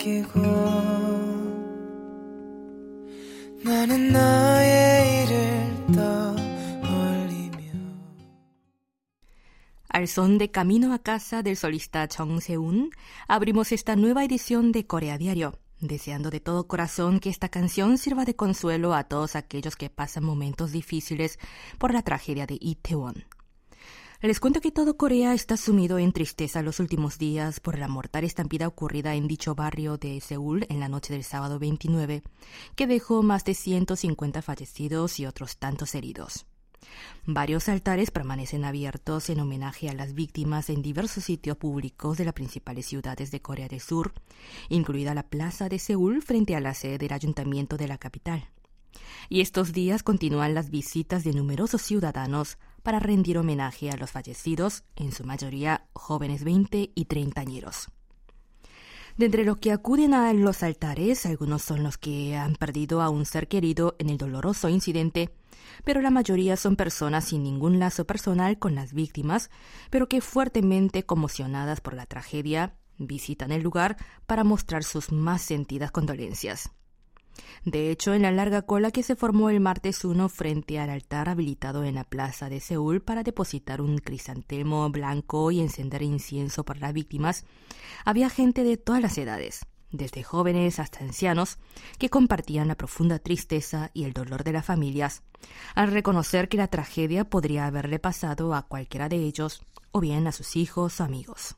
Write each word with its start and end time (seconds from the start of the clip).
맡기고 0.00 0.40
나는 3.62 4.12
너의 4.12 5.22
일을 5.22 5.86
떠올리며 5.94 7.58
Al 9.88 10.04
son 10.04 10.38
de 10.38 10.50
Camino 10.50 10.94
a 10.94 10.98
casa 10.98 11.42
del 11.42 11.56
solista 11.56 12.08
Chong 12.08 12.40
Se-un, 12.40 12.90
abrimos 13.28 13.72
esta 13.72 13.96
nueva 13.96 14.24
edición 14.24 14.72
de 14.72 14.86
Corea 14.86 15.18
Diario, 15.18 15.58
deseando 15.80 16.30
de 16.30 16.40
todo 16.40 16.66
corazón 16.66 17.20
que 17.20 17.28
esta 17.28 17.50
canción 17.50 17.98
sirva 17.98 18.24
de 18.24 18.34
consuelo 18.34 18.94
a 18.94 19.04
todos 19.04 19.36
aquellos 19.36 19.76
que 19.76 19.90
pasan 19.90 20.24
momentos 20.24 20.72
difíciles 20.72 21.38
por 21.78 21.92
la 21.92 22.02
tragedia 22.02 22.46
de 22.46 22.56
Itaewon. 22.60 23.24
Les 24.21 24.39
cuento 24.39 24.61
que 24.61 24.71
todo 24.71 24.97
Corea 24.97 25.33
está 25.33 25.57
sumido 25.57 25.97
en 25.97 26.11
tristeza 26.11 26.61
los 26.61 26.79
últimos 26.79 27.17
días 27.17 27.59
por 27.59 27.79
la 27.79 27.87
mortal 27.87 28.23
estampida 28.23 28.67
ocurrida 28.67 29.15
en 29.15 29.27
dicho 29.27 29.55
barrio 29.55 29.97
de 29.97 30.21
Seúl 30.21 30.67
en 30.69 30.79
la 30.79 30.89
noche 30.89 31.11
del 31.11 31.23
sábado 31.23 31.57
29, 31.57 32.21
que 32.75 32.85
dejó 32.85 33.23
más 33.23 33.43
de 33.45 33.55
150 33.55 34.43
fallecidos 34.43 35.19
y 35.19 35.25
otros 35.25 35.57
tantos 35.57 35.95
heridos. 35.95 36.45
Varios 37.25 37.67
altares 37.67 38.11
permanecen 38.11 38.63
abiertos 38.63 39.27
en 39.31 39.39
homenaje 39.39 39.89
a 39.89 39.93
las 39.93 40.13
víctimas 40.13 40.69
en 40.69 40.83
diversos 40.83 41.23
sitios 41.23 41.57
públicos 41.57 42.19
de 42.19 42.25
las 42.25 42.35
principales 42.35 42.85
ciudades 42.85 43.31
de 43.31 43.41
Corea 43.41 43.69
del 43.69 43.81
Sur, 43.81 44.13
incluida 44.69 45.15
la 45.15 45.23
plaza 45.23 45.67
de 45.67 45.79
Seúl 45.79 46.21
frente 46.21 46.55
a 46.55 46.59
la 46.59 46.75
sede 46.75 46.99
del 46.99 47.13
ayuntamiento 47.13 47.75
de 47.75 47.87
la 47.87 47.97
capital. 47.97 48.51
Y 49.29 49.41
estos 49.41 49.73
días 49.73 50.03
continúan 50.03 50.53
las 50.53 50.69
visitas 50.69 51.23
de 51.23 51.33
numerosos 51.33 51.81
ciudadanos 51.81 52.59
para 52.83 52.99
rendir 52.99 53.37
homenaje 53.37 53.89
a 53.89 53.97
los 53.97 54.11
fallecidos, 54.11 54.83
en 54.95 55.11
su 55.11 55.23
mayoría 55.23 55.85
jóvenes 55.93 56.43
20 56.43 56.91
y 56.93 57.05
30 57.05 57.41
añeros. 57.41 57.89
De 59.17 59.25
entre 59.25 59.43
los 59.43 59.57
que 59.57 59.71
acuden 59.71 60.13
a 60.13 60.31
los 60.33 60.63
altares, 60.63 61.25
algunos 61.25 61.61
son 61.61 61.83
los 61.83 61.97
que 61.97 62.35
han 62.35 62.55
perdido 62.55 63.01
a 63.01 63.09
un 63.09 63.25
ser 63.25 63.47
querido 63.47 63.95
en 63.99 64.09
el 64.09 64.17
doloroso 64.17 64.69
incidente, 64.69 65.29
pero 65.83 66.01
la 66.01 66.09
mayoría 66.09 66.57
son 66.57 66.75
personas 66.75 67.25
sin 67.25 67.43
ningún 67.43 67.79
lazo 67.79 68.05
personal 68.05 68.57
con 68.57 68.73
las 68.73 68.93
víctimas, 68.93 69.49
pero 69.89 70.07
que 70.07 70.21
fuertemente 70.21 71.03
conmocionadas 71.03 71.81
por 71.81 71.93
la 71.93 72.05
tragedia 72.05 72.75
visitan 72.97 73.51
el 73.51 73.61
lugar 73.61 73.97
para 74.27 74.43
mostrar 74.43 74.83
sus 74.83 75.11
más 75.11 75.41
sentidas 75.41 75.91
condolencias. 75.91 76.71
De 77.65 77.91
hecho, 77.91 78.13
en 78.13 78.23
la 78.23 78.31
larga 78.31 78.63
cola 78.63 78.91
que 78.91 79.03
se 79.03 79.15
formó 79.15 79.49
el 79.49 79.59
martes 79.59 80.03
1 80.03 80.29
frente 80.29 80.79
al 80.79 80.89
altar 80.89 81.29
habilitado 81.29 81.83
en 81.83 81.95
la 81.95 82.03
plaza 82.03 82.49
de 82.49 82.59
Seúl 82.59 83.01
para 83.01 83.23
depositar 83.23 83.81
un 83.81 83.99
crisantemo 83.99 84.89
blanco 84.89 85.51
y 85.51 85.59
encender 85.59 86.01
incienso 86.01 86.63
por 86.63 86.77
las 86.77 86.93
víctimas, 86.93 87.45
había 88.05 88.29
gente 88.29 88.63
de 88.63 88.77
todas 88.77 89.01
las 89.01 89.17
edades, 89.17 89.65
desde 89.91 90.23
jóvenes 90.23 90.79
hasta 90.79 90.99
ancianos, 90.99 91.57
que 91.99 92.09
compartían 92.09 92.67
la 92.67 92.75
profunda 92.75 93.19
tristeza 93.19 93.91
y 93.93 94.05
el 94.05 94.13
dolor 94.13 94.43
de 94.43 94.53
las 94.53 94.65
familias, 94.65 95.23
al 95.75 95.91
reconocer 95.91 96.49
que 96.49 96.57
la 96.57 96.67
tragedia 96.67 97.25
podría 97.25 97.67
haberle 97.67 97.99
pasado 97.99 98.53
a 98.55 98.63
cualquiera 98.63 99.09
de 99.09 99.17
ellos, 99.17 99.61
o 99.91 99.99
bien 99.99 100.27
a 100.27 100.31
sus 100.31 100.55
hijos 100.55 100.99
o 100.99 101.03
amigos. 101.03 101.55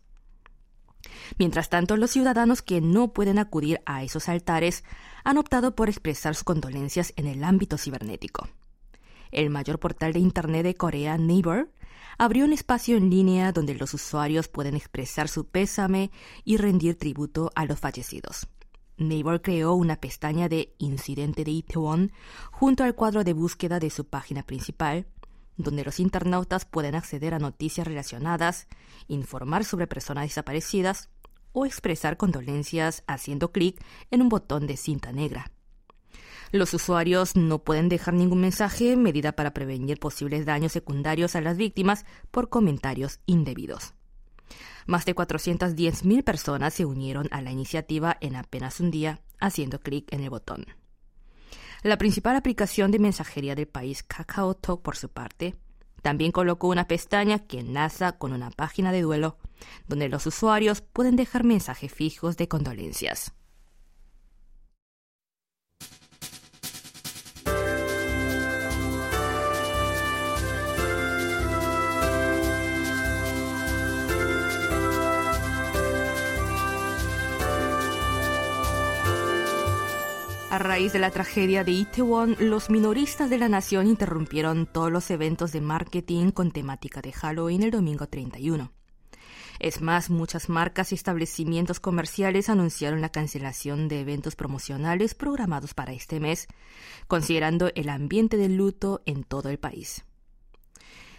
Mientras 1.43 1.67
tanto, 1.67 1.97
los 1.97 2.11
ciudadanos 2.11 2.61
que 2.61 2.79
no 2.79 3.11
pueden 3.11 3.37
acudir 3.37 3.81
a 3.85 4.01
esos 4.01 4.29
altares 4.29 4.85
han 5.25 5.37
optado 5.37 5.75
por 5.75 5.89
expresar 5.89 6.35
sus 6.35 6.45
condolencias 6.45 7.11
en 7.17 7.27
el 7.27 7.43
ámbito 7.43 7.77
cibernético. 7.77 8.47
El 9.29 9.49
mayor 9.49 9.77
portal 9.77 10.13
de 10.13 10.19
Internet 10.19 10.63
de 10.63 10.75
Corea, 10.75 11.17
Naver, 11.17 11.69
abrió 12.17 12.45
un 12.45 12.53
espacio 12.53 12.95
en 12.95 13.09
línea 13.09 13.51
donde 13.51 13.75
los 13.75 13.93
usuarios 13.93 14.47
pueden 14.47 14.77
expresar 14.77 15.27
su 15.27 15.45
pésame 15.45 16.11
y 16.45 16.55
rendir 16.55 16.97
tributo 16.97 17.51
a 17.55 17.65
los 17.65 17.77
fallecidos. 17.77 18.47
Naver 18.95 19.41
creó 19.41 19.73
una 19.73 19.97
pestaña 19.97 20.47
de 20.47 20.73
Incidente 20.77 21.43
de 21.43 21.51
Itaewon 21.51 22.13
junto 22.53 22.85
al 22.85 22.95
cuadro 22.95 23.25
de 23.25 23.33
búsqueda 23.33 23.81
de 23.81 23.89
su 23.89 24.05
página 24.05 24.43
principal, 24.43 25.07
donde 25.57 25.83
los 25.83 25.99
internautas 25.99 26.63
pueden 26.63 26.95
acceder 26.95 27.33
a 27.33 27.39
noticias 27.39 27.85
relacionadas, 27.85 28.69
informar 29.09 29.65
sobre 29.65 29.87
personas 29.87 30.23
desaparecidas 30.23 31.09
o 31.53 31.66
expresar 31.66 32.18
condolencias 32.18 33.03
haciendo 33.08 33.52
clic 33.52 33.81
en 34.12 34.22
un 34.22 34.30
botón 34.30 34.68
de 34.68 34.75
cinta 34.75 35.12
negra. 35.12 35.52
Los 36.52 36.74
usuarios 36.75 37.36
no 37.36 37.64
pueden 37.64 37.90
dejar 37.90 38.14
ningún 38.14 38.41
mensaje, 38.41 38.96
medida 38.96 39.31
para 39.31 39.53
prevenir 39.53 40.00
posibles 40.00 40.46
daños 40.46 40.72
secundarios 40.72 41.36
a 41.36 41.41
las 41.41 41.58
víctimas 41.58 42.06
por 42.30 42.50
comentarios 42.50 43.22
indebidos. 43.25 43.94
Más 44.86 45.06
de 45.06 45.16
410.000 45.16 46.24
personas 46.24 46.74
se 46.74 46.86
unieron 46.86 47.28
a 47.31 47.41
la 47.41 47.52
iniciativa 47.52 48.18
en 48.22 48.35
apenas 48.35 48.80
un 48.80 48.91
día, 48.91 49.22
haciendo 49.40 49.80
clic 49.80 50.12
en 50.14 50.22
el 50.22 50.30
botón. 50.30 50.68
La 51.81 51.97
principal 51.97 52.35
aplicación 52.35 52.91
de 52.91 53.00
mensajería 53.00 53.56
del 53.56 53.68
país, 53.68 54.03
KakaoTalk, 54.03 54.81
por 54.81 54.96
su 54.96 55.09
parte, 55.09 55.56
también 56.03 56.34
colocó 56.34 56.68
una 56.68 56.86
pestaña 56.86 57.40
que 57.40 57.59
enlaza 57.59 58.18
con 58.18 58.34
una 58.34 58.52
página 58.52 58.91
de 58.91 59.02
duelo, 59.02 59.38
donde 59.88 60.09
los 60.09 60.28
usuarios 60.28 60.81
pueden 60.81 61.16
dejar 61.16 61.46
mensajes 61.46 61.91
fijos 61.91 62.36
de 62.36 62.50
condolencias. 62.50 63.34
A 80.53 80.59
raíz 80.59 80.94
de 80.94 81.00
la 81.00 81.09
tragedia 81.09 81.64
de 81.64 81.72
Itaewon, 81.72 82.38
los 82.40 82.69
minoristas 82.69 83.28
de 83.31 83.40
la 83.40 83.50
nación 83.50 83.88
interrumpieron 83.88 84.68
todos 84.68 84.91
los 84.91 85.09
eventos 85.09 85.52
de 85.52 85.62
marketing 85.62 86.30
con 86.30 86.52
temática 86.52 87.02
de 87.02 87.12
Halloween 87.12 87.64
el 87.64 87.72
domingo 87.72 88.08
31. 88.08 88.72
Es 89.58 89.81
más, 89.81 90.12
muchas 90.12 90.50
marcas 90.50 90.91
y 90.91 90.96
establecimientos 90.96 91.80
comerciales 91.80 92.50
anunciaron 92.50 93.02
la 93.02 93.09
cancelación 93.09 93.88
de 93.88 94.02
eventos 94.02 94.36
promocionales 94.36 95.16
programados 95.16 95.74
para 95.74 95.91
este 95.91 96.19
mes, 96.19 96.47
considerando 97.08 97.72
el 97.74 97.90
ambiente 97.90 98.38
de 98.38 98.50
luto 98.50 99.02
en 99.08 99.24
todo 99.24 99.50
el 99.50 99.58
país. 99.58 100.06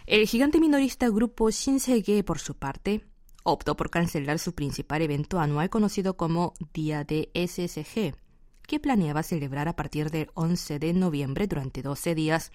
El 0.05 0.25
gigante 0.27 0.61
minorista 0.61 1.09
grupo 1.09 1.49
Shinsegae, 1.49 2.23
por 2.23 2.39
su 2.39 2.55
parte, 2.55 3.03
optó 3.43 3.75
por 3.75 3.89
cancelar 3.89 4.39
su 4.39 4.55
principal 4.55 5.01
evento 5.01 5.41
anual 5.41 5.69
conocido 5.69 6.15
como 6.15 6.53
Día 6.73 7.03
de 7.03 7.29
SSG, 7.35 8.15
que 8.65 8.79
planeaba 8.79 9.23
celebrar 9.23 9.67
a 9.67 9.75
partir 9.75 10.11
del 10.11 10.29
11 10.33 10.79
de 10.79 10.93
noviembre 10.93 11.47
durante 11.47 11.81
12 11.81 12.15
días, 12.15 12.51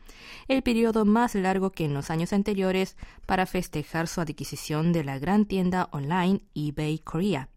el 0.48 0.62
periodo 0.62 1.04
más 1.04 1.34
largo 1.34 1.70
que 1.70 1.84
en 1.84 1.94
los 1.94 2.10
años 2.10 2.32
anteriores 2.32 2.96
para 3.26 3.46
festejar 3.46 4.08
su 4.08 4.20
adquisición 4.20 4.92
de 4.92 5.04
la 5.04 5.18
gran 5.18 5.46
tienda 5.46 5.88
online 5.92 6.42
eBay 6.54 6.98
Korea. 6.98 7.48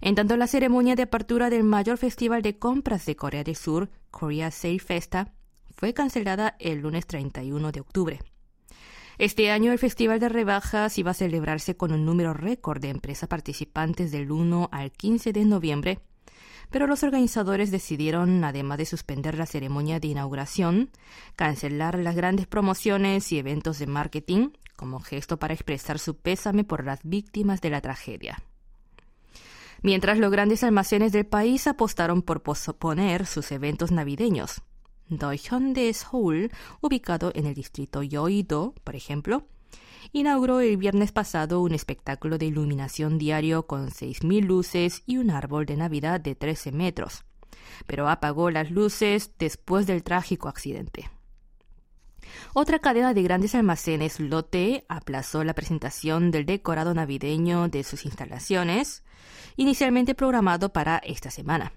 En 0.00 0.14
tanto, 0.14 0.36
la 0.36 0.46
ceremonia 0.46 0.94
de 0.94 1.02
apertura 1.02 1.50
del 1.50 1.64
mayor 1.64 1.98
festival 1.98 2.42
de 2.42 2.58
compras 2.58 3.04
de 3.06 3.16
Corea 3.16 3.44
del 3.44 3.56
Sur, 3.56 3.90
Korea 4.10 4.50
Sale 4.50 4.78
Festa, 4.78 5.34
fue 5.76 5.94
cancelada 5.94 6.56
el 6.58 6.80
lunes 6.80 7.06
31 7.06 7.72
de 7.72 7.80
octubre. 7.80 8.20
Este 9.18 9.50
año 9.50 9.72
el 9.72 9.80
Festival 9.80 10.20
de 10.20 10.28
Rebajas 10.28 10.96
iba 10.96 11.10
a 11.10 11.14
celebrarse 11.14 11.76
con 11.76 11.92
un 11.92 12.04
número 12.04 12.34
récord 12.34 12.80
de 12.80 12.90
empresas 12.90 13.28
participantes 13.28 14.12
del 14.12 14.30
1 14.30 14.68
al 14.70 14.92
15 14.92 15.32
de 15.32 15.44
noviembre, 15.44 15.98
pero 16.70 16.86
los 16.86 17.02
organizadores 17.02 17.70
decidieron, 17.70 18.44
además 18.44 18.78
de 18.78 18.86
suspender 18.86 19.36
la 19.36 19.46
ceremonia 19.46 20.00
de 20.00 20.08
inauguración, 20.08 20.90
cancelar 21.36 21.98
las 21.98 22.16
grandes 22.16 22.46
promociones 22.46 23.30
y 23.32 23.38
eventos 23.38 23.78
de 23.78 23.86
marketing 23.86 24.50
como 24.76 25.00
gesto 25.00 25.38
para 25.38 25.54
expresar 25.54 25.98
su 25.98 26.16
pésame 26.16 26.62
por 26.62 26.84
las 26.84 27.00
víctimas 27.02 27.60
de 27.60 27.70
la 27.70 27.80
tragedia. 27.80 28.42
Mientras 29.82 30.18
los 30.18 30.30
grandes 30.30 30.62
almacenes 30.62 31.12
del 31.12 31.26
país 31.26 31.66
apostaron 31.66 32.22
por 32.22 32.42
posponer 32.42 33.26
sus 33.26 33.50
eventos 33.52 33.90
navideños. 33.90 34.62
Doihyun 35.08 35.72
de 35.72 35.92
Seoul, 35.92 36.50
ubicado 36.80 37.32
en 37.34 37.46
el 37.46 37.54
distrito 37.54 38.02
Yoido, 38.02 38.74
por 38.84 38.94
ejemplo, 38.94 39.46
inauguró 40.12 40.60
el 40.60 40.76
viernes 40.76 41.12
pasado 41.12 41.60
un 41.62 41.72
espectáculo 41.72 42.38
de 42.38 42.46
iluminación 42.46 43.18
diario 43.18 43.66
con 43.66 43.90
6.000 43.90 44.44
luces 44.44 45.02
y 45.06 45.18
un 45.18 45.30
árbol 45.30 45.66
de 45.66 45.76
Navidad 45.76 46.20
de 46.20 46.34
13 46.34 46.72
metros, 46.72 47.24
pero 47.86 48.08
apagó 48.08 48.50
las 48.50 48.70
luces 48.70 49.32
después 49.38 49.86
del 49.86 50.02
trágico 50.02 50.48
accidente. 50.48 51.10
Otra 52.54 52.78
cadena 52.78 53.14
de 53.14 53.22
grandes 53.22 53.54
almacenes, 53.54 54.20
Lotte, 54.20 54.84
aplazó 54.88 55.44
la 55.44 55.54
presentación 55.54 56.30
del 56.30 56.46
decorado 56.46 56.94
navideño 56.94 57.68
de 57.68 57.84
sus 57.84 58.04
instalaciones, 58.04 59.02
inicialmente 59.56 60.14
programado 60.14 60.72
para 60.72 60.98
esta 60.98 61.30
semana. 61.30 61.72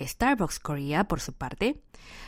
Starbucks 0.00 0.58
Korea, 0.58 1.04
por 1.04 1.20
su 1.20 1.32
parte, 1.32 1.82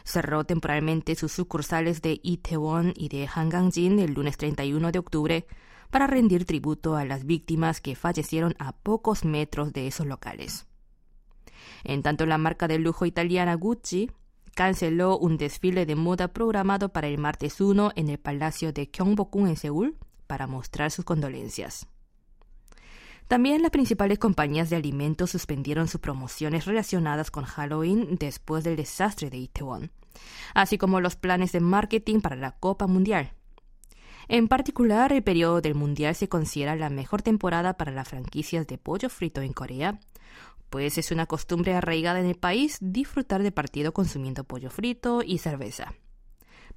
cerró 0.05 0.45
temporalmente 0.45 1.15
sus 1.15 1.33
sucursales 1.33 2.03
de 2.03 2.21
Itaewon 2.23 2.93
y 2.97 3.09
de 3.09 3.29
Hangangjin 3.33 3.99
el 3.99 4.15
lunes 4.15 4.37
31 4.37 4.93
de 4.93 4.99
octubre 4.99 5.47
para 5.91 6.07
rendir 6.07 6.45
tributo 6.45 6.97
a 6.97 7.05
las 7.05 7.25
víctimas 7.25 7.81
que 7.81 7.97
fallecieron 7.97 8.55
a 8.59 8.73
pocos 8.73 9.25
metros 9.25 9.73
de 9.73 9.87
esos 9.87 10.07
locales. 10.07 10.67
En 11.85 12.03
tanto, 12.03 12.27
la 12.27 12.39
marca 12.39 12.69
de 12.69 12.79
lujo 12.79 13.07
italiana 13.07 13.55
Gucci 13.55 14.11
canceló 14.55 15.19
un 15.19 15.37
desfile 15.37 15.87
de 15.87 15.95
moda 15.95 16.29
programado 16.29 16.89
para 16.91 17.07
el 17.07 17.19
martes 17.19 17.61
1 17.61 17.93
en 17.95 18.09
el 18.09 18.19
Palacio 18.19 18.73
de 18.73 18.87
Gyeongbokgung 18.87 19.47
en 19.49 19.57
Seúl 19.57 19.97
para 20.27 20.47
mostrar 20.47 20.91
sus 20.91 21.05
condolencias. 21.05 21.87
También 23.29 23.61
las 23.61 23.71
principales 23.71 24.19
compañías 24.19 24.71
de 24.71 24.77
alimentos 24.77 25.31
suspendieron 25.31 25.87
sus 25.87 26.01
promociones 26.01 26.65
relacionadas 26.65 27.31
con 27.31 27.45
Halloween 27.45 28.17
después 28.19 28.65
del 28.65 28.77
desastre 28.77 29.29
de 29.29 29.37
Itaewon, 29.37 29.91
así 30.55 30.79
como 30.79 31.03
los 31.03 31.17
planes 31.17 31.53
de 31.53 31.61
marketing 31.61 32.21
para 32.21 32.37
la 32.37 32.53
Copa 32.53 32.87
Mundial. 32.87 33.35
En 34.29 34.49
particular, 34.49 35.13
el 35.13 35.23
periodo 35.23 35.61
del 35.61 35.75
Mundial 35.75 36.15
se 36.15 36.31
considera 36.31 36.75
la 36.75 36.89
mejor 36.89 37.21
temporada 37.21 37.75
para 37.77 37.93
las 37.93 38.09
franquicias 38.09 38.67
de 38.67 38.79
pollo 38.79 39.11
frito 39.11 39.43
en 39.43 39.53
Corea, 39.53 40.01
pues 40.71 40.97
es 40.97 41.11
una 41.11 41.27
costumbre 41.27 41.75
arraigada 41.75 42.21
en 42.21 42.27
el 42.27 42.37
país 42.37 42.79
disfrutar 42.81 43.43
del 43.43 43.53
partido 43.53 43.93
consumiendo 43.93 44.45
pollo 44.45 44.71
frito 44.71 45.23
y 45.23 45.39
cerveza. 45.39 45.93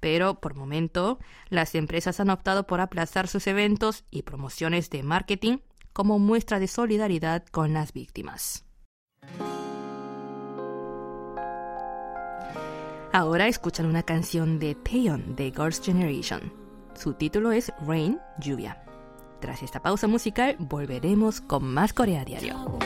Pero, 0.01 0.41
por 0.41 0.55
momento, 0.55 1.19
las 1.49 1.75
empresas 1.75 2.19
han 2.19 2.29
optado 2.29 2.67
por 2.67 2.81
aplazar 2.81 3.29
sus 3.29 3.47
eventos 3.47 4.03
y 4.11 4.23
promociones 4.23 4.89
de 4.89 5.03
marketing 5.03 5.57
como 6.01 6.17
muestra 6.17 6.59
de 6.59 6.65
solidaridad 6.65 7.43
con 7.51 7.75
las 7.75 7.93
víctimas. 7.93 8.65
Ahora 13.13 13.47
escuchan 13.47 13.85
una 13.85 14.01
canción 14.01 14.57
de 14.57 14.73
Taeyeon 14.73 15.35
de 15.35 15.51
Girls' 15.51 15.79
Generation. 15.79 16.51
Su 16.95 17.13
título 17.13 17.51
es 17.51 17.71
Rain, 17.85 18.17
lluvia. 18.39 18.83
Tras 19.41 19.61
esta 19.61 19.79
pausa 19.83 20.07
musical, 20.07 20.55
volveremos 20.57 21.39
con 21.39 21.65
más 21.65 21.93
Corea 21.93 22.25
Diario. 22.25 22.79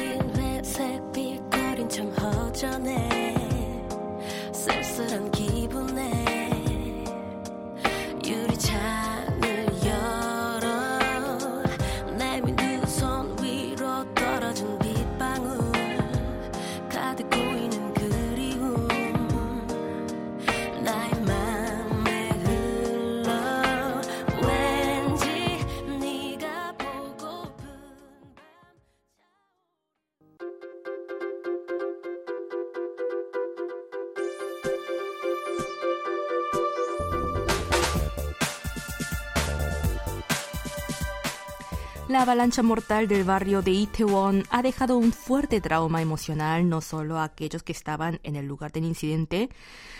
La 42.07 42.21
avalancha 42.21 42.61
mortal 42.61 43.07
del 43.07 43.23
barrio 43.23 43.63
de 43.63 43.71
Itaewon 43.71 44.43
ha 44.51 44.61
dejado 44.61 44.95
un 44.95 45.11
fuerte 45.11 45.59
trauma 45.59 46.03
emocional 46.03 46.69
no 46.69 46.79
solo 46.81 47.17
a 47.17 47.23
aquellos 47.23 47.63
que 47.63 47.71
estaban 47.71 48.19
en 48.21 48.35
el 48.35 48.45
lugar 48.45 48.71
del 48.71 48.85
incidente, 48.85 49.49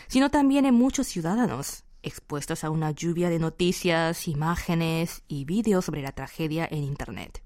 sino 0.08 0.30
también 0.30 0.68
en 0.68 0.76
muchos 0.76 1.08
ciudadanos, 1.08 1.84
expuestos 2.04 2.64
a 2.64 2.70
una 2.70 2.92
lluvia 2.92 3.32
de 3.32 3.40
noticias, 3.40 4.28
imágenes 4.28 5.24
y 5.28 5.46
vídeos 5.46 5.86
sobre 5.86 6.04
la 6.04 6.12
tragedia 6.12 6.68
en 6.70 6.84
Internet. 6.84 7.42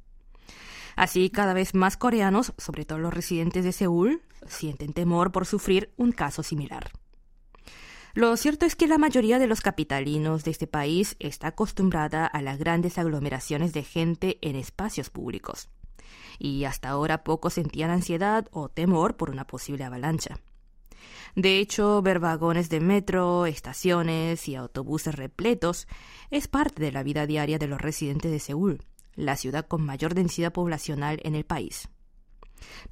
Así, 0.98 1.30
cada 1.30 1.54
vez 1.54 1.74
más 1.74 1.96
coreanos, 1.96 2.52
sobre 2.58 2.84
todo 2.84 3.00
los 3.00 3.14
residentes 3.14 3.64
de 3.64 3.72
Seúl, 3.72 4.22
sienten 4.46 4.92
temor 4.92 5.32
por 5.32 5.46
sufrir 5.46 5.94
un 5.96 6.12
caso 6.12 6.44
similar. 6.44 6.92
Lo 8.16 8.36
cierto 8.38 8.66
es 8.66 8.76
que 8.76 8.88
la 8.88 8.98
mayoría 8.98 9.38
de 9.38 9.48
los 9.48 9.62
capitalinos 9.62 10.44
de 10.44 10.52
este 10.52 10.68
país 10.68 11.16
está 11.20 11.48
acostumbrada 11.48 12.26
a 12.26 12.42
las 12.42 12.58
grandes 12.58 12.98
aglomeraciones 12.98 13.72
de 13.72 13.84
gente 13.84 14.40
en 14.42 14.56
espacios 14.56 15.10
públicos. 15.10 15.70
Y 16.40 16.64
hasta 16.64 16.90
ahora 16.90 17.24
pocos 17.24 17.54
sentían 17.54 17.92
ansiedad 17.92 18.48
o 18.52 18.70
temor 18.70 19.16
por 19.16 19.30
una 19.30 19.46
posible 19.46 19.84
avalancha. 19.84 20.40
De 21.36 21.60
hecho, 21.60 22.02
ver 22.02 22.20
vagones 22.20 22.70
de 22.70 22.80
metro, 22.80 23.46
estaciones 23.46 24.48
y 24.48 24.56
autobuses 24.56 25.16
repletos 25.16 25.88
es 26.32 26.48
parte 26.48 26.82
de 26.82 26.92
la 26.92 27.04
vida 27.04 27.28
diaria 27.28 27.60
de 27.60 27.68
los 27.68 27.80
residentes 27.80 28.32
de 28.32 28.40
Seúl, 28.40 28.84
la 29.16 29.36
ciudad 29.36 29.68
con 29.68 29.84
mayor 29.84 30.16
densidad 30.16 30.52
poblacional 30.52 31.20
en 31.24 31.36
el 31.36 31.46
país. 31.46 31.90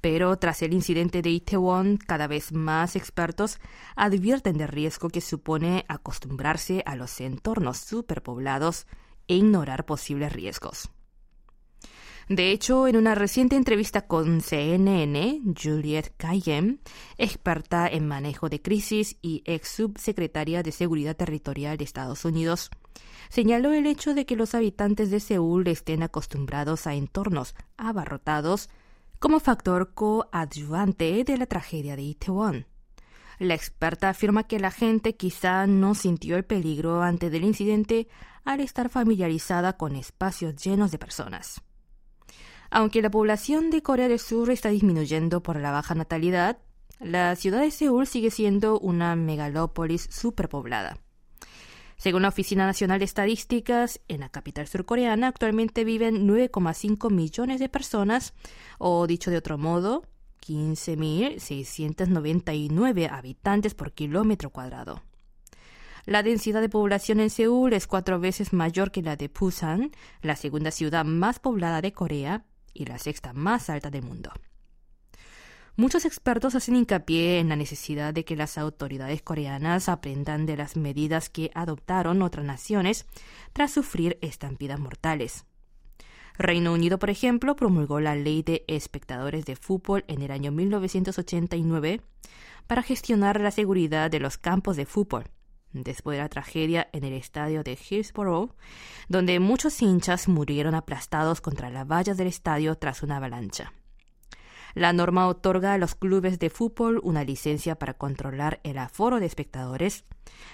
Pero 0.02 0.38
tras 0.38 0.62
el 0.62 0.74
incidente 0.74 1.22
de 1.22 1.30
Itaewon, 1.30 1.98
cada 1.98 2.28
vez 2.28 2.52
más 2.52 2.96
expertos 2.96 3.60
advierten 3.96 4.58
del 4.58 4.68
riesgo 4.68 5.10
que 5.10 5.22
supone 5.22 5.86
acostumbrarse 5.88 6.84
a 6.86 6.96
los 6.96 7.20
entornos 7.22 7.78
superpoblados 7.78 8.88
e 9.28 9.36
ignorar 9.36 9.86
posibles 9.86 10.32
riesgos. 10.34 10.90
De 12.30 12.52
hecho, 12.52 12.88
en 12.90 12.98
una 12.98 13.16
reciente 13.16 13.56
entrevista 13.56 14.06
con 14.06 14.42
CNN, 14.42 15.42
Juliette 15.56 16.14
Kayyem, 16.18 16.80
experta 17.18 17.88
en 17.88 18.06
manejo 18.06 18.50
de 18.50 18.62
crisis 18.62 19.16
y 19.22 19.44
ex 19.46 19.70
subsecretaria 19.70 20.62
de 20.62 20.74
Seguridad 20.74 21.16
Territorial 21.16 21.78
de 21.78 21.86
Estados 21.86 22.26
Unidos, 22.26 22.70
señaló 23.30 23.72
el 23.72 23.88
hecho 23.88 24.14
de 24.14 24.26
que 24.26 24.36
los 24.36 24.56
habitantes 24.56 25.10
de 25.10 25.22
Seúl 25.22 25.70
estén 25.70 26.04
acostumbrados 26.04 26.86
a 26.86 26.96
entornos 26.96 27.56
abarrotados 27.78 28.70
como 29.20 29.40
factor 29.40 29.94
coadyuvante 29.94 31.24
de 31.24 31.38
la 31.38 31.46
tragedia 31.46 31.96
de 31.96 32.04
Itaewon. 32.04 32.68
La 33.40 33.54
experta 33.54 34.10
afirma 34.10 34.44
que 34.44 34.60
la 34.60 34.72
gente 34.72 35.16
quizá 35.16 35.68
no 35.68 35.94
sintió 35.94 36.38
el 36.38 36.46
peligro 36.46 37.04
antes 37.04 37.32
del 37.32 37.44
incidente 37.44 38.08
al 38.44 38.62
estar 38.62 38.90
familiarizada 38.90 39.74
con 39.78 39.96
espacios 39.96 40.56
llenos 40.56 40.92
de 40.92 40.98
personas. 40.98 41.62
Aunque 42.70 43.02
la 43.02 43.12
población 43.12 43.70
de 43.70 43.82
Corea 43.82 44.08
del 44.08 44.20
Sur 44.20 44.50
está 44.50 44.70
disminuyendo 44.70 45.42
por 45.42 45.60
la 45.60 45.72
baja 45.72 45.96
natalidad, 45.96 46.58
la 47.00 47.36
ciudad 47.36 47.62
de 47.62 47.72
Seúl 47.72 48.08
sigue 48.08 48.32
siendo 48.32 48.80
una 48.80 49.16
megalópolis 49.16 50.08
superpoblada. 50.10 50.98
Según 51.98 52.22
la 52.22 52.28
Oficina 52.28 52.68
Nacional 52.68 53.00
de 53.00 53.06
Estadísticas, 53.06 54.02
en 54.08 54.20
la 54.20 54.30
capital 54.30 54.68
surcoreana 54.68 55.26
actualmente 55.28 55.84
viven 55.84 56.28
9,5 56.28 57.12
millones 57.12 57.60
de 57.60 57.70
personas, 57.70 58.36
o 58.78 59.08
dicho 59.08 59.32
de 59.32 59.38
otro 59.38 59.58
modo, 59.58 60.04
15.699 60.46 63.12
habitantes 63.12 63.74
por 63.74 63.94
kilómetro 63.94 64.52
cuadrado. 64.52 65.02
La 66.06 66.22
densidad 66.24 66.62
de 66.62 66.70
población 66.70 67.20
en 67.20 67.32
Seúl 67.32 67.74
es 67.74 67.88
cuatro 67.88 68.20
veces 68.20 68.54
mayor 68.54 68.92
que 68.92 69.02
la 69.02 69.16
de 69.16 69.28
Busan, 69.28 69.90
la 70.22 70.36
segunda 70.36 70.70
ciudad 70.72 71.04
más 71.04 71.40
poblada 71.40 71.82
de 71.82 71.94
Corea 71.94 72.46
y 72.74 72.86
la 72.86 73.00
sexta 73.00 73.34
más 73.34 73.72
alta 73.72 73.90
del 73.90 74.04
mundo. 74.04 74.32
Muchos 75.80 76.06
expertos 76.06 76.56
hacen 76.56 76.76
hincapié 76.76 77.38
en 77.38 77.50
la 77.50 77.56
necesidad 77.56 78.12
de 78.12 78.26
que 78.26 78.36
las 78.36 78.58
autoridades 78.58 79.22
coreanas 79.22 79.90
aprendan 79.90 80.48
de 80.48 80.58
las 80.58 80.76
medidas 80.76 81.30
que 81.30 81.52
adoptaron 81.54 82.24
otras 82.24 82.44
naciones 82.44 83.06
tras 83.54 83.74
sufrir 83.74 84.18
estampidas 84.24 84.80
mortales. 84.80 85.46
Reino 86.36 86.74
Unido, 86.74 86.98
por 86.98 87.12
ejemplo, 87.12 87.56
promulgó 87.56 88.00
la 88.00 88.16
ley 88.16 88.42
de 88.42 88.66
espectadores 88.68 89.46
de 89.46 89.56
fútbol 89.56 90.04
en 90.08 90.24
el 90.24 90.32
año 90.32 90.52
1989 90.52 92.02
para 92.66 92.82
gestionar 92.82 93.40
la 93.40 93.52
seguridad 93.52 94.10
de 94.10 94.20
los 94.20 94.40
campos 94.40 94.78
de 94.78 94.88
fútbol, 94.88 95.26
después 95.74 96.18
de 96.18 96.24
la 96.24 96.30
tragedia 96.30 96.90
en 96.92 97.04
el 97.04 97.14
estadio 97.14 97.62
de 97.62 97.78
Hillsborough, 97.78 98.56
donde 99.10 99.40
muchos 99.40 99.80
hinchas 99.84 100.28
murieron 100.28 100.74
aplastados 100.74 101.40
contra 101.40 101.70
las 101.70 101.88
vallas 101.88 102.18
del 102.18 102.30
estadio 102.30 102.74
tras 102.80 103.04
una 103.04 103.18
avalancha. 103.18 103.74
La 104.74 104.94
norma 104.94 105.28
otorga 105.28 105.74
a 105.74 105.78
los 105.78 105.96
clubes 105.96 106.40
de 106.40 106.50
fútbol 106.50 107.00
una 107.04 107.24
licencia 107.24 107.76
para 107.76 107.96
controlar 107.96 108.60
el 108.64 108.78
aforo 108.78 109.20
de 109.20 109.26
espectadores, 109.26 110.06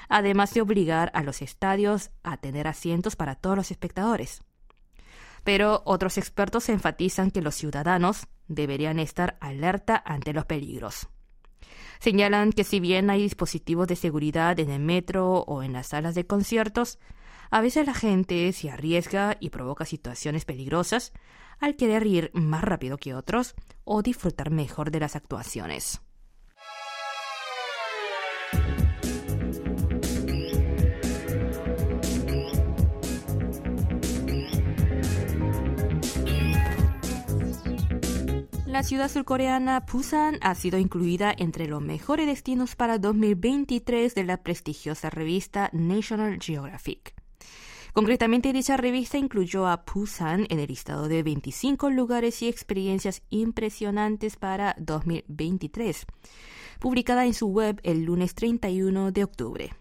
además 0.09 0.53
de 0.53 0.61
obligar 0.61 1.11
a 1.13 1.23
los 1.23 1.41
estadios 1.41 2.11
a 2.23 2.37
tener 2.37 2.67
asientos 2.67 3.15
para 3.15 3.35
todos 3.35 3.55
los 3.55 3.71
espectadores. 3.71 4.43
Pero 5.43 5.81
otros 5.85 6.17
expertos 6.17 6.69
enfatizan 6.69 7.31
que 7.31 7.41
los 7.41 7.55
ciudadanos 7.55 8.27
deberían 8.47 8.99
estar 8.99 9.37
alerta 9.41 10.01
ante 10.05 10.33
los 10.33 10.45
peligros. 10.45 11.07
Señalan 11.99 12.51
que 12.51 12.63
si 12.63 12.79
bien 12.79 13.09
hay 13.09 13.21
dispositivos 13.23 13.87
de 13.87 13.95
seguridad 13.95 14.59
en 14.59 14.69
el 14.69 14.81
metro 14.81 15.39
o 15.47 15.63
en 15.63 15.73
las 15.73 15.87
salas 15.87 16.15
de 16.15 16.25
conciertos, 16.25 16.99
a 17.49 17.61
veces 17.61 17.85
la 17.85 17.93
gente 17.93 18.51
se 18.53 18.71
arriesga 18.71 19.37
y 19.39 19.49
provoca 19.49 19.85
situaciones 19.85 20.45
peligrosas 20.45 21.13
al 21.59 21.75
querer 21.75 22.05
ir 22.05 22.31
más 22.33 22.63
rápido 22.63 22.97
que 22.97 23.13
otros 23.13 23.55
o 23.83 24.01
disfrutar 24.01 24.49
mejor 24.49 24.91
de 24.91 24.99
las 24.99 25.15
actuaciones. 25.15 26.01
La 38.73 38.81
ciudad 38.81 39.07
surcoreana 39.07 39.81
Busan 39.81 40.39
ha 40.41 40.55
sido 40.55 40.79
incluida 40.79 41.31
entre 41.37 41.67
los 41.67 41.79
mejores 41.79 42.25
destinos 42.25 42.75
para 42.75 42.97
2023 42.97 44.15
de 44.15 44.23
la 44.23 44.41
prestigiosa 44.41 45.11
revista 45.11 45.69
National 45.73 46.39
Geographic. 46.41 47.13
Concretamente, 47.93 48.53
dicha 48.53 48.75
revista 48.75 49.19
incluyó 49.19 49.67
a 49.67 49.85
Busan 49.85 50.47
en 50.49 50.59
el 50.59 50.67
listado 50.67 51.07
de 51.07 51.21
25 51.21 51.91
lugares 51.91 52.41
y 52.41 52.47
experiencias 52.47 53.21
impresionantes 53.29 54.35
para 54.35 54.75
2023, 54.79 56.07
publicada 56.79 57.27
en 57.27 57.35
su 57.35 57.49
web 57.49 57.79
el 57.83 58.03
lunes 58.03 58.33
31 58.33 59.11
de 59.11 59.23
octubre. 59.23 59.73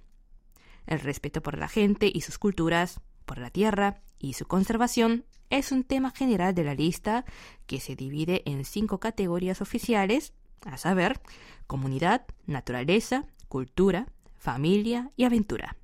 El 0.86 1.00
respeto 1.00 1.40
por 1.40 1.56
la 1.56 1.68
gente 1.68 2.10
y 2.12 2.20
sus 2.20 2.38
culturas, 2.38 3.00
por 3.24 3.38
la 3.38 3.48
tierra 3.48 4.02
y 4.18 4.34
su 4.34 4.44
conservación 4.44 5.24
es 5.48 5.72
un 5.72 5.82
tema 5.82 6.10
general 6.10 6.54
de 6.54 6.64
la 6.64 6.74
lista 6.74 7.24
que 7.66 7.80
se 7.80 7.96
divide 7.96 8.42
en 8.44 8.66
cinco 8.66 9.00
categorías 9.00 9.62
oficiales, 9.62 10.34
a 10.66 10.76
saber, 10.76 11.18
comunidad, 11.66 12.26
naturaleza, 12.46 13.24
cultura, 13.48 14.06
familia 14.36 15.10
y 15.16 15.24
aventura. 15.24 15.78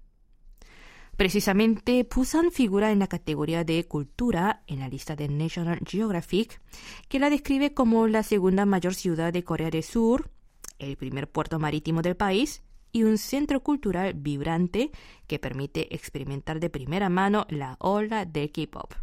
Precisamente, 1.18 2.06
Busan 2.08 2.52
figura 2.52 2.92
en 2.92 3.00
la 3.00 3.08
categoría 3.08 3.64
de 3.64 3.84
cultura 3.88 4.62
en 4.68 4.78
la 4.78 4.88
lista 4.88 5.16
de 5.16 5.28
National 5.28 5.80
Geographic, 5.84 6.60
que 7.08 7.18
la 7.18 7.28
describe 7.28 7.74
como 7.74 8.06
la 8.06 8.22
segunda 8.22 8.64
mayor 8.66 8.94
ciudad 8.94 9.32
de 9.32 9.42
Corea 9.42 9.68
del 9.68 9.82
Sur, 9.82 10.30
el 10.78 10.96
primer 10.96 11.28
puerto 11.28 11.58
marítimo 11.58 12.02
del 12.02 12.14
país 12.14 12.62
y 12.92 13.02
un 13.02 13.18
centro 13.18 13.64
cultural 13.64 14.14
vibrante 14.14 14.92
que 15.26 15.40
permite 15.40 15.92
experimentar 15.92 16.60
de 16.60 16.70
primera 16.70 17.08
mano 17.08 17.48
la 17.48 17.74
ola 17.80 18.24
del 18.24 18.52
K-pop. 18.52 18.94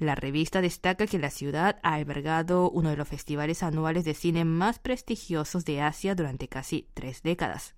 La 0.00 0.16
revista 0.16 0.60
destaca 0.60 1.06
que 1.06 1.20
la 1.20 1.30
ciudad 1.30 1.78
ha 1.84 1.94
albergado 1.94 2.68
uno 2.68 2.90
de 2.90 2.96
los 2.96 3.06
festivales 3.06 3.62
anuales 3.62 4.04
de 4.04 4.14
cine 4.14 4.44
más 4.44 4.80
prestigiosos 4.80 5.64
de 5.64 5.82
Asia 5.82 6.16
durante 6.16 6.48
casi 6.48 6.88
tres 6.94 7.22
décadas. 7.22 7.76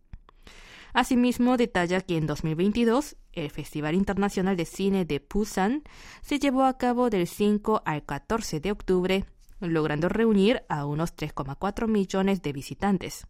Asimismo, 0.99 1.57
detalla 1.57 2.00
que 2.00 2.17
en 2.17 2.26
2022 2.26 3.17
el 3.33 3.52
Festival 3.52 3.95
Internacional 3.95 4.57
de 4.57 4.64
Cine 4.64 5.05
de 5.05 5.25
Busan 5.33 5.85
se 6.23 6.40
llevó 6.40 6.64
a 6.64 6.76
cabo 6.76 7.09
del 7.09 7.28
5 7.28 7.83
al 7.85 8.05
14 8.05 8.59
de 8.59 8.73
octubre, 8.73 9.25
logrando 9.61 10.09
reunir 10.09 10.64
a 10.69 10.87
unos 10.87 11.14
3,4 11.14 11.87
millones 11.87 12.43
de 12.43 12.52
visitantes. 12.52 13.28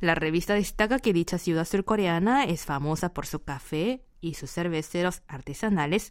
La 0.00 0.14
revista 0.14 0.54
destaca 0.54 0.98
que 0.98 1.12
dicha 1.12 1.36
ciudad 1.36 1.66
surcoreana 1.66 2.44
es 2.44 2.64
famosa 2.64 3.12
por 3.12 3.26
su 3.26 3.44
café 3.44 4.06
y 4.22 4.32
sus 4.32 4.50
cerveceros 4.50 5.20
artesanales, 5.28 6.10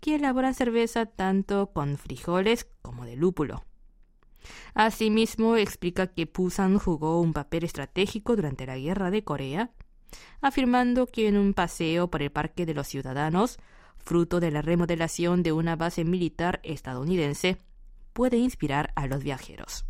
que 0.00 0.14
elaboran 0.14 0.54
cerveza 0.54 1.04
tanto 1.04 1.70
con 1.74 1.98
frijoles 1.98 2.66
como 2.80 3.04
de 3.04 3.16
lúpulo. 3.16 3.62
Asimismo, 4.74 5.56
explica 5.56 6.06
que 6.06 6.24
Busan 6.24 6.78
jugó 6.78 7.20
un 7.20 7.32
papel 7.32 7.64
estratégico 7.64 8.36
durante 8.36 8.66
la 8.66 8.78
Guerra 8.78 9.10
de 9.10 9.22
Corea, 9.22 9.70
afirmando 10.40 11.06
que 11.06 11.28
en 11.28 11.36
un 11.36 11.54
paseo 11.54 12.08
por 12.08 12.22
el 12.22 12.30
Parque 12.30 12.66
de 12.66 12.74
los 12.74 12.88
Ciudadanos, 12.88 13.58
fruto 13.98 14.40
de 14.40 14.50
la 14.50 14.62
remodelación 14.62 15.42
de 15.42 15.52
una 15.52 15.76
base 15.76 16.04
militar 16.04 16.60
estadounidense, 16.62 17.58
puede 18.12 18.36
inspirar 18.36 18.92
a 18.96 19.06
los 19.06 19.22
viajeros. 19.22 19.84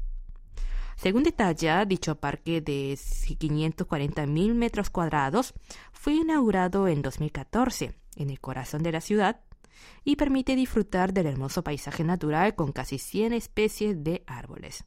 Según 0.97 1.25
detalla, 1.25 1.85
dicho 1.85 2.21
parque 2.21 2.61
de 2.61 2.93
540.000 2.93 4.55
metros 4.55 4.91
cuadrados 4.91 5.55
fue 5.93 6.15
inaugurado 6.15 6.87
en 6.87 7.03
2014 7.03 7.95
en 8.17 8.31
el 8.31 8.41
corazón 8.41 8.83
de 8.83 8.93
la 8.93 9.01
ciudad 9.01 9.41
y 10.05 10.17
permite 10.17 10.55
disfrutar 10.55 11.13
del 11.13 11.27
hermoso 11.27 11.65
paisaje 11.65 12.05
natural 12.05 12.55
con 12.55 12.73
casi 12.73 12.99
100 12.99 13.33
especies 13.33 14.05
de 14.05 14.23
árboles. 14.27 14.85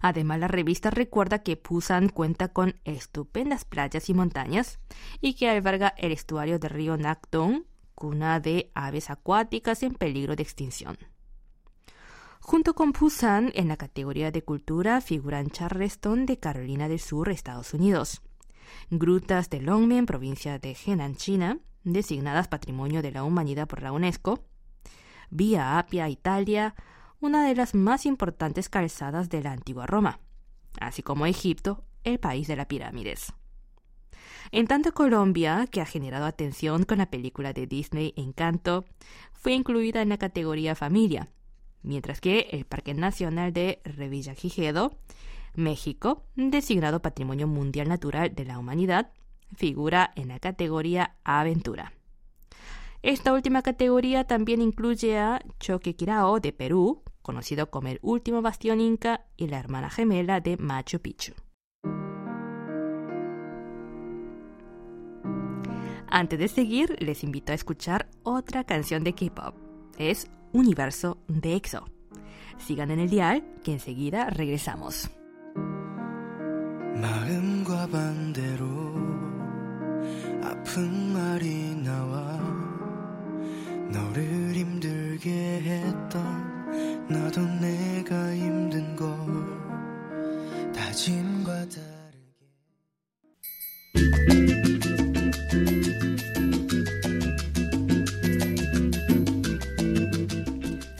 Además, 0.00 0.40
la 0.40 0.48
revista 0.48 0.90
recuerda 0.90 1.42
que 1.42 1.60
Busan 1.62 2.08
cuenta 2.08 2.48
con 2.48 2.80
estupendas 2.84 3.64
playas 3.64 4.08
y 4.08 4.14
montañas 4.14 4.78
y 5.20 5.34
que 5.34 5.48
alberga 5.48 5.94
el 5.98 6.12
estuario 6.12 6.58
del 6.58 6.70
río 6.70 6.96
Nakdong, 6.96 7.64
cuna 7.94 8.40
de 8.40 8.70
aves 8.74 9.10
acuáticas 9.10 9.82
en 9.82 9.94
peligro 9.94 10.36
de 10.36 10.42
extinción. 10.42 10.98
Junto 12.40 12.74
con 12.74 12.92
Busan, 12.92 13.52
en 13.54 13.68
la 13.68 13.76
categoría 13.76 14.30
de 14.30 14.42
cultura 14.42 15.00
figuran 15.00 15.48
Charleston 15.48 16.26
de 16.26 16.38
Carolina 16.38 16.88
del 16.88 17.00
Sur, 17.00 17.30
Estados 17.30 17.72
Unidos, 17.72 18.20
grutas 18.90 19.48
de 19.48 19.62
Longmen, 19.62 20.04
provincia 20.04 20.58
de 20.58 20.76
Henan, 20.84 21.16
China, 21.16 21.58
designadas 21.84 22.48
Patrimonio 22.48 23.00
de 23.00 23.12
la 23.12 23.24
Humanidad 23.24 23.66
por 23.66 23.82
la 23.82 23.92
UNESCO, 23.92 24.44
Vía 25.30 25.78
Apia, 25.78 26.08
Italia, 26.10 26.74
una 27.20 27.46
de 27.46 27.54
las 27.54 27.74
más 27.74 28.06
importantes 28.06 28.68
calzadas 28.68 29.28
de 29.28 29.42
la 29.42 29.52
antigua 29.52 29.86
Roma, 29.86 30.20
así 30.80 31.02
como 31.02 31.26
Egipto, 31.26 31.84
el 32.04 32.18
país 32.18 32.48
de 32.48 32.56
las 32.56 32.66
pirámides. 32.66 33.32
En 34.52 34.66
tanto 34.66 34.92
Colombia, 34.92 35.66
que 35.70 35.80
ha 35.80 35.86
generado 35.86 36.26
atención 36.26 36.84
con 36.84 36.98
la 36.98 37.10
película 37.10 37.52
de 37.52 37.66
Disney 37.66 38.12
Encanto, 38.16 38.84
fue 39.32 39.52
incluida 39.52 40.02
en 40.02 40.10
la 40.10 40.18
categoría 40.18 40.74
familia, 40.74 41.28
mientras 41.82 42.20
que 42.20 42.48
el 42.52 42.64
Parque 42.64 42.94
Nacional 42.94 43.52
de 43.52 43.80
Revillagigedo, 43.84 44.98
México, 45.54 46.24
designado 46.34 47.00
Patrimonio 47.00 47.46
Mundial 47.46 47.88
Natural 47.88 48.34
de 48.34 48.44
la 48.44 48.58
Humanidad, 48.58 49.12
figura 49.54 50.12
en 50.16 50.28
la 50.28 50.40
categoría 50.40 51.16
Aventura. 51.24 51.92
Esta 53.02 53.32
última 53.32 53.62
categoría 53.62 54.24
también 54.24 54.62
incluye 54.62 55.18
a 55.18 55.40
Choquequirao 55.60 56.40
de 56.40 56.52
Perú, 56.52 57.02
conocido 57.24 57.70
como 57.70 57.88
el 57.88 57.98
último 58.02 58.42
bastión 58.42 58.80
inca 58.80 59.26
y 59.36 59.48
la 59.48 59.58
hermana 59.58 59.90
gemela 59.90 60.40
de 60.40 60.56
Machu 60.58 61.00
Picchu. 61.00 61.32
Antes 66.06 66.38
de 66.38 66.46
seguir, 66.46 66.94
les 67.00 67.24
invito 67.24 67.50
a 67.50 67.56
escuchar 67.56 68.08
otra 68.22 68.62
canción 68.62 69.02
de 69.02 69.14
K-pop. 69.14 69.56
Es 69.98 70.30
Universo 70.52 71.18
de 71.26 71.56
EXO. 71.56 71.88
Sigan 72.58 72.92
en 72.92 73.00
el 73.00 73.10
dial, 73.10 73.42
que 73.64 73.72
enseguida 73.72 74.30
regresamos. 74.30 75.10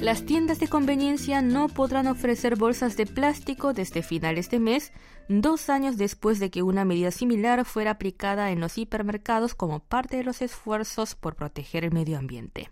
Las 0.04 0.26
tiendas 0.26 0.60
de 0.60 0.68
conveniencia 0.68 1.40
no 1.40 1.68
podrán 1.68 2.08
ofrecer 2.08 2.56
bolsas 2.56 2.96
de 2.98 3.06
plástico 3.06 3.72
desde 3.72 4.02
finales 4.02 4.50
de 4.50 4.60
mes, 4.60 4.92
dos 5.28 5.70
años 5.70 5.96
después 5.96 6.38
de 6.40 6.50
que 6.50 6.62
una 6.62 6.84
medida 6.84 7.10
similar 7.10 7.64
fuera 7.64 7.92
aplicada 7.92 8.50
en 8.50 8.60
los 8.60 8.76
hipermercados 8.76 9.54
como 9.54 9.80
parte 9.80 10.18
de 10.18 10.24
los 10.24 10.42
esfuerzos 10.42 11.14
por 11.14 11.36
proteger 11.36 11.84
el 11.84 11.92
medio 11.92 12.18
ambiente. 12.18 12.68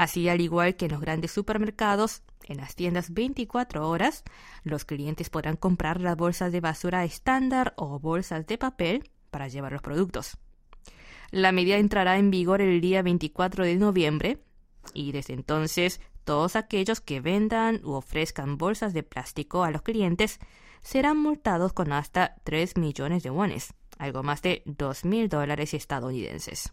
Así, 0.00 0.30
al 0.30 0.40
igual 0.40 0.76
que 0.76 0.86
en 0.86 0.92
los 0.92 1.02
grandes 1.02 1.30
supermercados, 1.30 2.22
en 2.44 2.56
las 2.56 2.74
tiendas 2.74 3.12
24 3.12 3.86
horas, 3.86 4.24
los 4.64 4.86
clientes 4.86 5.28
podrán 5.28 5.56
comprar 5.56 6.00
las 6.00 6.16
bolsas 6.16 6.52
de 6.52 6.62
basura 6.62 7.04
estándar 7.04 7.74
o 7.76 7.98
bolsas 7.98 8.46
de 8.46 8.56
papel 8.56 9.10
para 9.30 9.48
llevar 9.48 9.72
los 9.72 9.82
productos. 9.82 10.38
La 11.30 11.52
medida 11.52 11.76
entrará 11.76 12.16
en 12.16 12.30
vigor 12.30 12.62
el 12.62 12.80
día 12.80 13.02
24 13.02 13.62
de 13.66 13.76
noviembre 13.76 14.38
y 14.94 15.12
desde 15.12 15.34
entonces 15.34 16.00
todos 16.24 16.56
aquellos 16.56 17.02
que 17.02 17.20
vendan 17.20 17.82
u 17.84 17.92
ofrezcan 17.92 18.56
bolsas 18.56 18.94
de 18.94 19.02
plástico 19.02 19.64
a 19.64 19.70
los 19.70 19.82
clientes 19.82 20.38
serán 20.80 21.18
multados 21.18 21.74
con 21.74 21.92
hasta 21.92 22.36
3 22.44 22.78
millones 22.78 23.22
de 23.22 23.28
wones, 23.28 23.74
algo 23.98 24.22
más 24.22 24.40
de 24.40 24.62
2 24.64 25.04
mil 25.04 25.28
dólares 25.28 25.74
estadounidenses. 25.74 26.72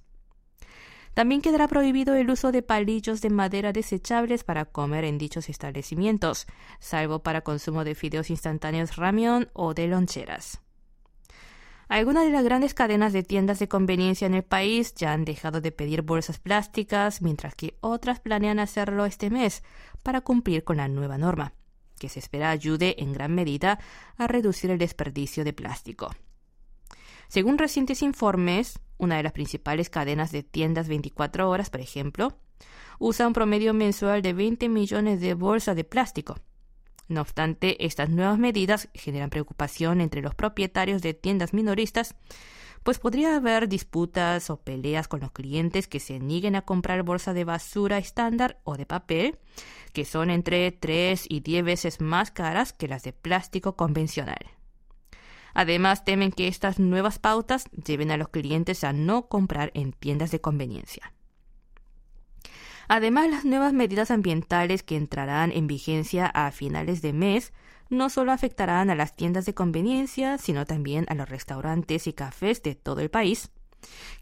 También 1.17 1.41
quedará 1.41 1.67
prohibido 1.67 2.13
el 2.13 2.29
uso 2.29 2.51
de 2.51 2.61
palillos 2.61 3.21
de 3.21 3.31
madera 3.31 3.73
desechables 3.73 4.43
para 4.43 4.65
comer 4.65 5.03
en 5.03 5.17
dichos 5.17 5.49
establecimientos, 5.49 6.45
salvo 6.79 7.23
para 7.23 7.41
consumo 7.41 7.83
de 7.83 7.95
fideos 7.95 8.29
instantáneos 8.29 8.97
ramión 8.97 9.49
o 9.53 9.73
de 9.73 9.87
loncheras. 9.87 10.61
Algunas 11.87 12.23
de 12.25 12.31
las 12.31 12.43
grandes 12.43 12.75
cadenas 12.75 13.13
de 13.13 13.23
tiendas 13.23 13.57
de 13.57 13.67
conveniencia 13.67 14.27
en 14.27 14.35
el 14.35 14.43
país 14.43 14.93
ya 14.93 15.11
han 15.11 15.25
dejado 15.25 15.59
de 15.59 15.71
pedir 15.71 16.03
bolsas 16.03 16.37
plásticas, 16.37 17.23
mientras 17.23 17.55
que 17.55 17.79
otras 17.81 18.19
planean 18.19 18.59
hacerlo 18.59 19.07
este 19.07 19.31
mes 19.31 19.63
para 20.03 20.21
cumplir 20.21 20.63
con 20.63 20.77
la 20.77 20.87
nueva 20.87 21.17
norma, 21.17 21.53
que 21.97 22.09
se 22.09 22.19
espera 22.19 22.51
ayude 22.51 23.01
en 23.01 23.13
gran 23.13 23.33
medida 23.33 23.79
a 24.17 24.27
reducir 24.27 24.69
el 24.69 24.77
desperdicio 24.77 25.43
de 25.43 25.53
plástico. 25.53 26.11
Según 27.27 27.57
recientes 27.57 28.03
informes, 28.03 28.79
una 28.97 29.17
de 29.17 29.23
las 29.23 29.31
principales 29.31 29.89
cadenas 29.89 30.31
de 30.31 30.43
tiendas 30.43 30.87
24 30.87 31.49
horas, 31.49 31.69
por 31.69 31.81
ejemplo, 31.81 32.37
usa 32.99 33.27
un 33.27 33.33
promedio 33.33 33.73
mensual 33.73 34.21
de 34.21 34.33
20 34.33 34.69
millones 34.69 35.21
de 35.21 35.33
bolsas 35.33 35.75
de 35.75 35.83
plástico. 35.83 36.37
No 37.07 37.21
obstante, 37.21 37.85
estas 37.85 38.09
nuevas 38.09 38.37
medidas 38.37 38.89
generan 38.93 39.29
preocupación 39.29 40.01
entre 40.01 40.21
los 40.21 40.35
propietarios 40.35 41.01
de 41.01 41.13
tiendas 41.13 41.53
minoristas, 41.53 42.15
pues 42.83 42.99
podría 42.99 43.35
haber 43.35 43.67
disputas 43.67 44.49
o 44.49 44.61
peleas 44.61 45.07
con 45.07 45.19
los 45.19 45.31
clientes 45.31 45.87
que 45.87 45.99
se 45.99 46.19
nieguen 46.19 46.55
a 46.55 46.63
comprar 46.63 47.03
bolsas 47.03 47.35
de 47.35 47.43
basura 47.43 47.97
estándar 47.97 48.59
o 48.63 48.77
de 48.77 48.85
papel, 48.85 49.37
que 49.93 50.05
son 50.05 50.29
entre 50.29 50.71
3 50.71 51.25
y 51.29 51.39
10 51.41 51.65
veces 51.65 52.01
más 52.01 52.31
caras 52.31 52.73
que 52.73 52.87
las 52.87 53.03
de 53.03 53.13
plástico 53.13 53.75
convencional. 53.75 54.56
Además, 55.57 56.05
temen 56.05 56.31
que 56.31 56.47
estas 56.47 56.77
nuevas 56.77 57.17
pautas 57.17 57.65
lleven 57.71 58.11
a 58.11 58.17
los 58.17 58.29
clientes 58.29 58.83
a 58.83 58.93
no 58.93 59.27
comprar 59.27 59.71
en 59.73 59.91
tiendas 59.91 60.29
de 60.29 60.39
conveniencia. 60.39 61.13
Además, 62.87 63.27
las 63.31 63.43
nuevas 63.43 63.73
medidas 63.73 64.11
ambientales 64.11 64.83
que 64.83 64.95
entrarán 64.95 65.51
en 65.51 65.65
vigencia 65.65 66.27
a 66.27 66.51
finales 66.51 67.01
de 67.01 67.11
mes 67.11 67.53
no 67.89 68.11
solo 68.11 68.33
afectarán 68.33 68.91
a 68.91 68.95
las 68.95 69.15
tiendas 69.15 69.47
de 69.47 69.55
conveniencia, 69.55 70.37
sino 70.37 70.67
también 70.67 71.07
a 71.09 71.15
los 71.15 71.27
restaurantes 71.27 72.05
y 72.05 72.13
cafés 72.13 72.61
de 72.61 72.75
todo 72.75 73.01
el 73.01 73.09
país, 73.09 73.49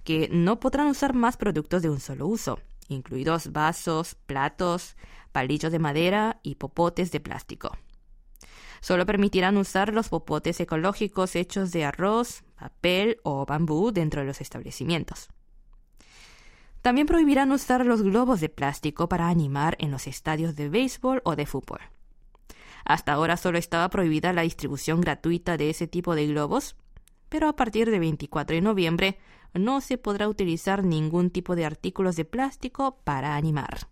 que 0.05 0.29
no 0.31 0.61
podrán 0.61 0.87
usar 0.87 1.13
más 1.13 1.35
productos 1.35 1.81
de 1.81 1.89
un 1.89 1.99
solo 1.99 2.27
uso, 2.27 2.61
incluidos 2.87 3.51
vasos, 3.51 4.15
platos, 4.25 4.95
palillos 5.33 5.73
de 5.73 5.79
madera 5.79 6.39
y 6.43 6.55
popotes 6.55 7.11
de 7.11 7.19
plástico. 7.19 7.77
Solo 8.85 9.07
permitirán 9.07 9.57
usar 9.57 9.95
los 9.95 10.09
popotes 10.09 10.59
ecológicos 10.59 11.35
hechos 11.35 11.71
de 11.71 11.85
arroz, 11.85 12.43
papel 12.55 13.17
o 13.23 13.43
bambú 13.43 13.91
dentro 13.91 14.21
de 14.21 14.27
los 14.27 14.41
establecimientos. 14.41 15.27
También 16.83 17.07
prohibirán 17.07 17.51
usar 17.51 17.83
los 17.83 18.03
globos 18.03 18.41
de 18.41 18.49
plástico 18.49 19.09
para 19.09 19.27
animar 19.27 19.75
en 19.79 19.89
los 19.89 20.05
estadios 20.05 20.55
de 20.55 20.69
béisbol 20.69 21.23
o 21.25 21.35
de 21.35 21.47
fútbol. 21.47 21.79
Hasta 22.85 23.13
ahora 23.13 23.37
solo 23.37 23.57
estaba 23.57 23.89
prohibida 23.89 24.33
la 24.33 24.43
distribución 24.43 25.01
gratuita 25.01 25.57
de 25.57 25.71
ese 25.71 25.87
tipo 25.87 26.13
de 26.13 26.27
globos, 26.27 26.75
pero 27.27 27.47
a 27.49 27.55
partir 27.55 27.89
del 27.89 28.01
24 28.01 28.53
de 28.55 28.61
noviembre 28.61 29.17
no 29.55 29.81
se 29.81 29.97
podrá 29.97 30.29
utilizar 30.29 30.83
ningún 30.83 31.31
tipo 31.31 31.55
de 31.55 31.65
artículos 31.65 32.17
de 32.17 32.25
plástico 32.25 32.99
para 33.03 33.35
animar. 33.35 33.87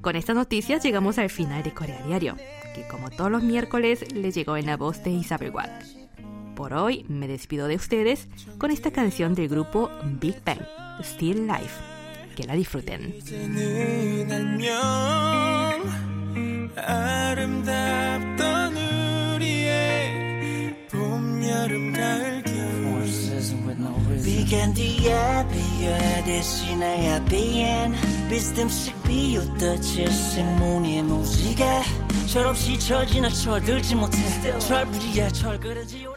Con 0.00 0.16
estas 0.16 0.34
noticias 0.34 0.82
llegamos 0.82 1.18
al 1.18 1.28
final 1.28 1.62
de 1.62 1.74
Corea 1.74 2.00
Diario, 2.06 2.36
que 2.74 2.88
como 2.88 3.10
todos 3.10 3.30
los 3.30 3.42
miércoles 3.42 4.10
les 4.14 4.34
llegó 4.34 4.56
en 4.56 4.64
la 4.64 4.78
voz 4.78 5.04
de 5.04 5.10
Isabel 5.10 5.50
Watt. 5.50 5.84
Por 6.56 6.72
hoy 6.72 7.04
me 7.10 7.28
despido 7.28 7.68
de 7.68 7.76
ustedes 7.76 8.26
con 8.56 8.70
esta 8.70 8.90
canción 8.90 9.34
del 9.34 9.48
grupo 9.48 9.90
Big 10.18 10.42
Bang, 10.46 10.62
Still 11.02 11.46
Life. 11.46 11.78
Que 12.34 12.44
la 12.44 12.54
disfruten. 12.54 13.14
Kendiye 24.52 25.46
bir 25.52 25.88
ödesine 26.22 27.04
yapayım 27.04 27.96
Bizdimsik 28.30 28.94
bir 29.08 29.28
yutta 29.28 29.82
çirsin 29.82 30.46
muniye 30.46 31.02
muzike 31.02 31.82
철없이 32.32 32.78
철지나 32.78 33.28
철들지 33.28 33.94
못해 33.94 34.18
철부리야 34.58 35.28
철그러지 35.30 36.11